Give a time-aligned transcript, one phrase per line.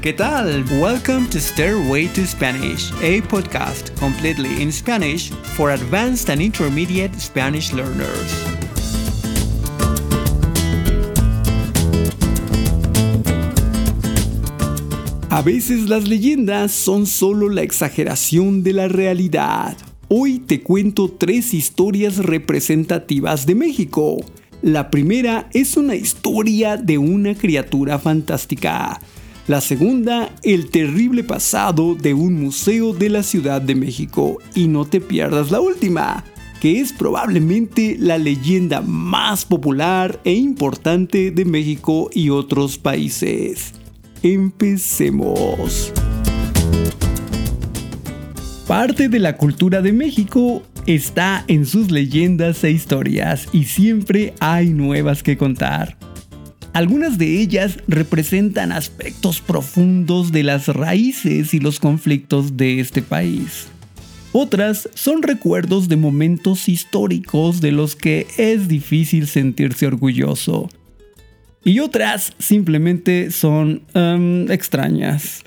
[0.00, 0.64] ¿qué tal?
[0.80, 7.72] Welcome to Stairway to Spanish, a podcast completely in Spanish for advanced and intermediate Spanish
[7.72, 8.46] learners.
[15.30, 19.76] A veces las leyendas son solo la exageración de la realidad.
[20.08, 24.24] Hoy te cuento tres historias representativas de México.
[24.62, 29.00] La primera es una historia de una criatura fantástica.
[29.48, 34.38] La segunda, el terrible pasado de un museo de la Ciudad de México.
[34.54, 36.22] Y no te pierdas la última,
[36.60, 43.72] que es probablemente la leyenda más popular e importante de México y otros países.
[44.22, 45.92] Empecemos.
[48.68, 54.68] Parte de la cultura de México está en sus leyendas e historias y siempre hay
[54.68, 55.96] nuevas que contar.
[56.72, 63.68] Algunas de ellas representan aspectos profundos de las raíces y los conflictos de este país.
[64.32, 70.70] Otras son recuerdos de momentos históricos de los que es difícil sentirse orgulloso.
[71.62, 75.44] Y otras simplemente son em, extrañas.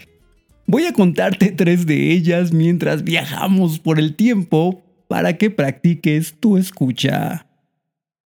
[0.68, 6.58] Voy a contarte tres de ellas mientras viajamos por el tiempo para que practiques tu
[6.58, 7.45] escucha.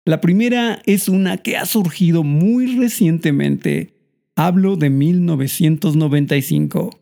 [0.04, 3.94] La primera es una que ha surgido muy recientemente.
[4.34, 6.98] Hablo de 1995.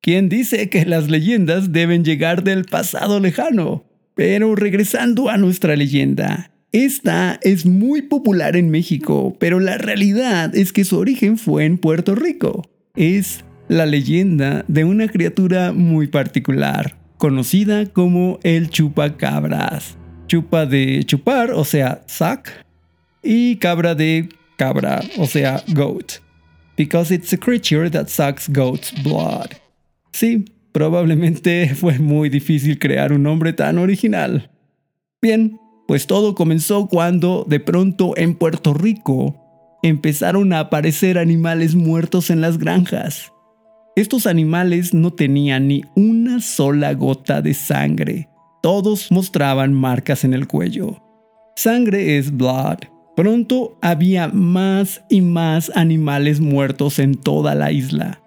[0.00, 3.84] ¿Quién dice que las leyendas deben llegar del pasado lejano?
[4.14, 10.72] Pero regresando a nuestra leyenda, esta es muy popular en México, pero la realidad es
[10.72, 12.62] que su origen fue en Puerto Rico.
[12.96, 19.99] Es la leyenda de una criatura muy particular, conocida como el chupacabras.
[20.30, 22.64] Chupa de chupar, o sea, sac,
[23.20, 26.20] y cabra de cabra, o sea, goat.
[26.76, 29.56] Because it's a creature that sucks goat's blood.
[30.12, 34.52] Sí, probablemente fue muy difícil crear un nombre tan original.
[35.20, 39.34] Bien, pues todo comenzó cuando de pronto en Puerto Rico
[39.82, 43.32] empezaron a aparecer animales muertos en las granjas.
[43.96, 48.29] Estos animales no tenían ni una sola gota de sangre.
[48.62, 51.02] Todos mostraban marcas en el cuello.
[51.56, 52.78] Sangre es blood.
[53.16, 58.20] Pronto había más y más animales muertos en toda la isla.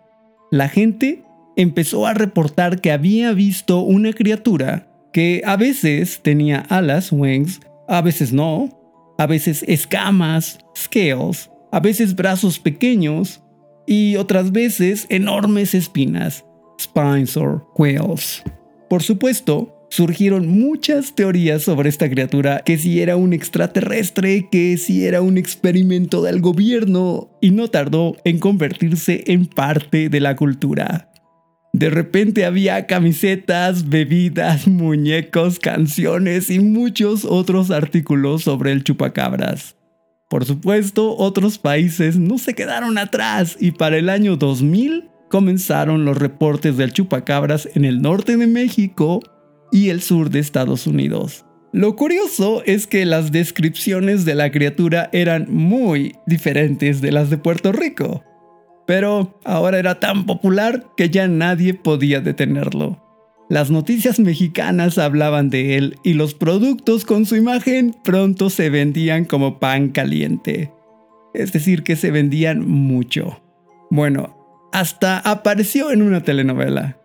[0.52, 1.24] La gente
[1.56, 8.02] empezó a reportar que había visto una criatura que a veces tenía alas, wings, a
[8.02, 8.70] veces no,
[9.18, 13.42] a veces escamas, scales, a veces brazos pequeños
[13.86, 16.46] y otras veces enormes espinas,
[16.80, 18.44] spines or quills.
[18.90, 25.06] Por supuesto, surgieron muchas teorías sobre esta criatura, que si era un extraterrestre, que si
[25.06, 31.12] era un experimento del gobierno, y no tardó en convertirse en parte de la cultura.
[31.74, 39.76] De repente había camisetas, bebidas, muñecos, canciones y muchos otros artículos sobre el chupacabras.
[40.28, 46.18] Por supuesto, otros países no se quedaron atrás y para el año 2000 comenzaron los
[46.18, 49.22] reportes del chupacabras en el norte de México
[49.74, 51.46] y el sur de Estados Unidos.
[51.74, 57.40] Lo curioso es que las descripciones de la criatura eran muy diferentes de las de
[57.40, 58.24] Puerto Rico,
[58.86, 63.02] pero ahora era tan popular que ya nadie podía detenerlo.
[63.50, 69.26] Las noticias mexicanas hablaban de él y los productos con su imagen pronto se vendían
[69.26, 70.72] como pan caliente.
[71.34, 73.42] Es decir, que se vendían mucho.
[73.90, 77.03] Bueno, hasta apareció en una telenovela.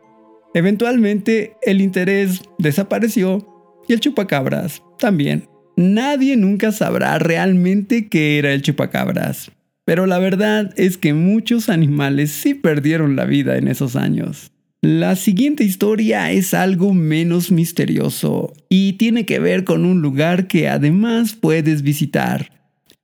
[0.55, 3.47] Eventualmente el interés desapareció
[3.89, 5.49] y el chupacabras también.
[5.77, 9.53] Nadie nunca sabrá realmente qué era el chupacabras,
[9.85, 14.51] pero la verdad es que muchos animales sí perdieron la vida en esos años.
[14.81, 20.69] La siguiente historia es algo menos misterioso y tiene que ver con un lugar que
[20.69, 22.51] además puedes visitar,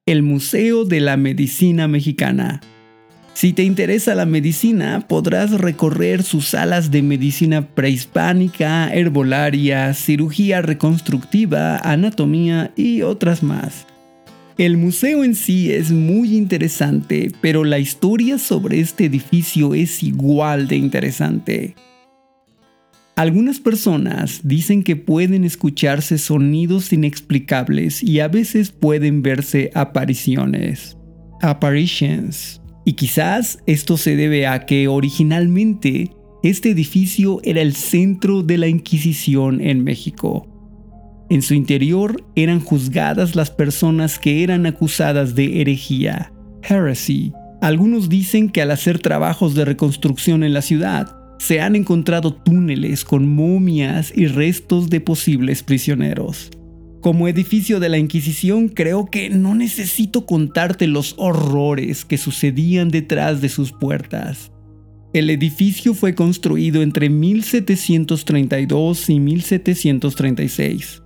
[0.07, 2.61] el Museo de la Medicina Mexicana.
[3.35, 11.79] Si te interesa la medicina, podrás recorrer sus salas de medicina prehispánica, herbolaria, cirugía reconstructiva,
[11.79, 13.87] anatomía y otras más.
[14.57, 20.69] El museo en sí es muy interesante, pero la historia sobre este edificio es igual
[20.69, 21.75] de interesante.
[23.17, 30.97] Algunas personas dicen que pueden escucharse sonidos inexplicables y a veces pueden verse apariciones.
[31.43, 32.61] Apparitions.
[32.85, 36.11] Y quizás esto se debe a que originalmente
[36.43, 40.49] este edificio era el centro de la Inquisición en México
[41.31, 46.33] en su interior eran juzgadas las personas que eran acusadas de herejía,
[46.63, 52.35] heresy, Algunos dicen que al hacer trabajos de reconstrucción en la ciudad, se han encontrado
[52.35, 56.51] túneles con momias y restos de posibles prisioneros.
[57.05, 63.43] Como edificio de la Inquisición creo que no necesito contarte los horrores que sucedían detrás
[63.43, 64.51] de sus puertas.
[65.13, 71.03] El edificio fue construido entre 1732 y 1736.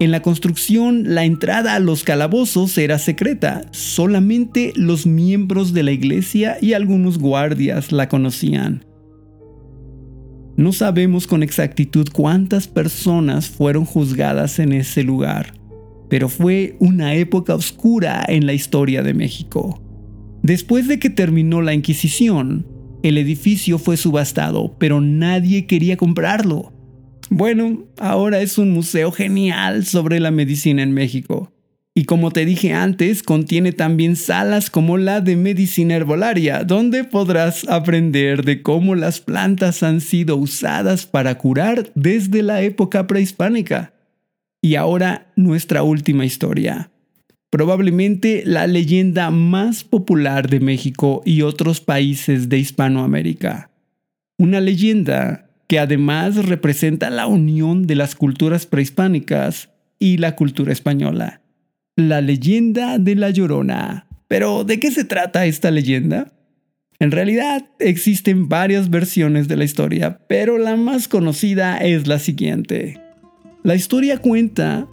[0.00, 3.64] En la construcción, la entrada a los calabozos era secreta.
[3.70, 8.84] Solamente los miembros de la iglesia y algunos guardias la conocían.
[10.56, 15.52] No sabemos con exactitud cuántas personas fueron juzgadas en ese lugar,
[16.08, 19.82] pero fue una época oscura en la historia de México.
[20.42, 22.66] Después de que terminó la Inquisición,
[23.02, 26.72] el edificio fue subastado, pero nadie quería comprarlo.
[27.28, 31.52] Bueno, ahora es un museo genial sobre la medicina en México.
[31.98, 37.66] Y como te dije antes, contiene también salas como la de medicina herbolaria, donde podrás
[37.70, 43.94] aprender de cómo las plantas han sido usadas para curar desde la época prehispánica.
[44.60, 46.90] Y ahora nuestra última historia.
[47.48, 53.70] Probablemente la leyenda más popular de México y otros países de Hispanoamérica.
[54.36, 61.40] Una leyenda que además representa la unión de las culturas prehispánicas y la cultura española
[61.96, 64.06] la leyenda de la Llorona.
[64.28, 66.30] Pero, ¿de qué se trata esta leyenda?
[66.98, 73.00] En realidad existen varias versiones de la historia, pero la más conocida es la siguiente.
[73.62, 74.86] La historia cuenta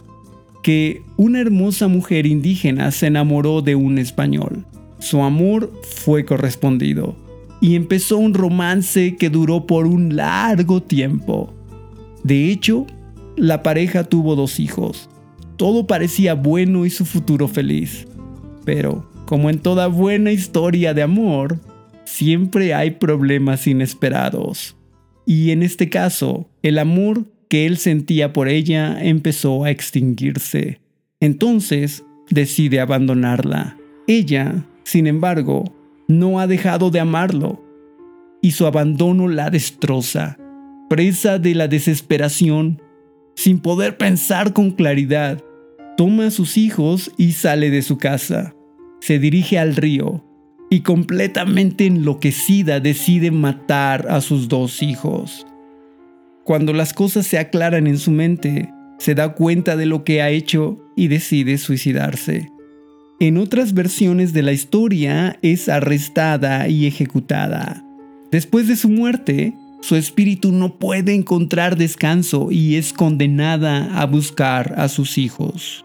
[0.62, 4.64] que una hermosa mujer indígena se enamoró de un español.
[4.98, 7.16] Su amor fue correspondido
[7.60, 11.52] y empezó un romance que duró por un largo tiempo.
[12.22, 12.86] De hecho,
[13.36, 15.10] la pareja tuvo dos hijos,
[15.56, 18.06] todo parecía bueno y su futuro feliz.
[18.64, 21.60] Pero, como en toda buena historia de amor,
[22.04, 24.76] siempre hay problemas inesperados.
[25.26, 30.80] Y en este caso, el amor que él sentía por ella empezó a extinguirse.
[31.20, 33.76] Entonces, decide abandonarla.
[34.06, 35.64] Ella, sin embargo,
[36.08, 37.62] no ha dejado de amarlo.
[38.42, 40.36] Y su abandono la destroza.
[40.90, 42.82] Presa de la desesperación,
[43.34, 45.42] sin poder pensar con claridad,
[45.96, 48.54] toma a sus hijos y sale de su casa.
[49.00, 50.24] Se dirige al río
[50.70, 55.46] y completamente enloquecida decide matar a sus dos hijos.
[56.44, 60.30] Cuando las cosas se aclaran en su mente, se da cuenta de lo que ha
[60.30, 62.50] hecho y decide suicidarse.
[63.20, 67.84] En otras versiones de la historia es arrestada y ejecutada.
[68.30, 69.54] Después de su muerte,
[69.84, 75.84] su espíritu no puede encontrar descanso y es condenada a buscar a sus hijos.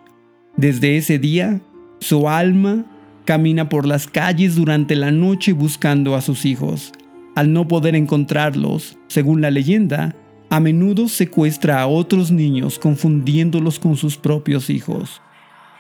[0.55, 1.59] Desde ese día,
[1.99, 2.85] su alma
[3.25, 6.93] camina por las calles durante la noche buscando a sus hijos.
[7.35, 10.15] Al no poder encontrarlos, según la leyenda,
[10.49, 15.21] a menudo secuestra a otros niños confundiéndolos con sus propios hijos.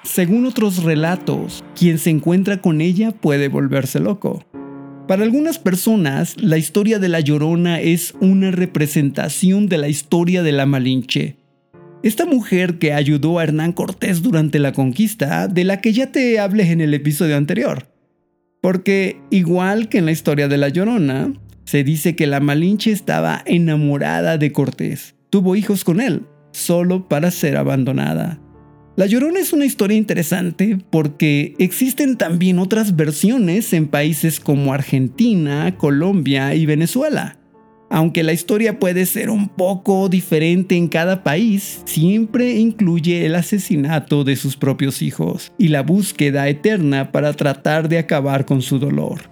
[0.03, 4.43] Según otros relatos, quien se encuentra con ella puede volverse loco.
[5.09, 10.51] Para algunas personas, la historia de La Llorona es una representación de la historia de
[10.51, 11.35] la Malinche.
[12.03, 16.37] Esta mujer que ayudó a Hernán Cortés durante la conquista, de la que ya te
[16.37, 17.87] hablé en el episodio anterior.
[18.61, 21.33] Porque, igual que en la historia de La Llorona,
[21.65, 25.15] se dice que la Malinche estaba enamorada de Cortés.
[25.31, 28.39] Tuvo hijos con él, solo para ser abandonada.
[28.99, 35.73] La Llorona es una historia interesante porque existen también otras versiones en países como Argentina,
[35.77, 37.37] Colombia y Venezuela.
[37.89, 44.25] Aunque la historia puede ser un poco diferente en cada país, siempre incluye el asesinato
[44.25, 49.29] de sus propios hijos y la búsqueda eterna para tratar de acabar con su dolor.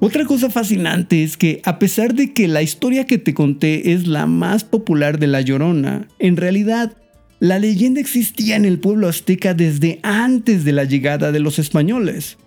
[0.00, 4.06] Otra cosa fascinante es que a pesar de que la historia que te conté es
[4.06, 6.96] la más popular de La Llorona, en realidad
[7.42, 12.38] la leyenda existía en el pueblo azteca desde antes de la llegada de los españoles.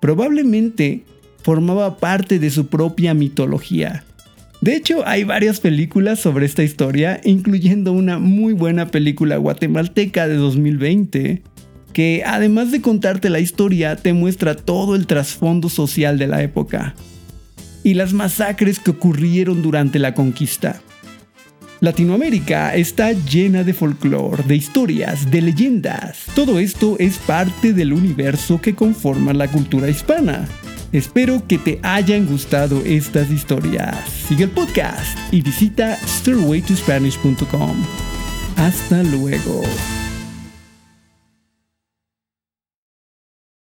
[0.00, 1.02] Probablemente
[1.42, 4.04] formaba parte de su propia mitología.
[4.60, 10.36] De hecho, hay varias películas sobre esta historia, incluyendo una muy buena película guatemalteca de
[10.36, 11.42] 2020,
[11.92, 16.94] que además de contarte la historia, te muestra todo el trasfondo social de la época
[17.82, 20.82] y las masacres que ocurrieron durante la conquista.
[21.80, 26.24] Latinoamérica está llena de folclore, de historias, de leyendas.
[26.34, 30.48] Todo esto es parte del universo que conforma la cultura hispana.
[30.92, 34.08] Espero que te hayan gustado estas historias.
[34.08, 37.76] Sigue el podcast y visita stairwaytospanish.com.
[38.56, 39.62] Hasta luego.